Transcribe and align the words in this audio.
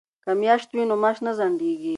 که 0.23 0.31
میاشت 0.41 0.69
وي 0.71 0.83
نو 0.89 0.95
معاش 1.01 1.17
نه 1.25 1.31
ځنډیږي. 1.37 1.89